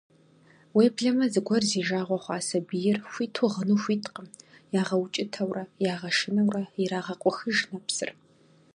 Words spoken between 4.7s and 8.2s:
ягъэукӀытэурэ, ягъэшынэурэ ирагъэкъухыж нэпсыр.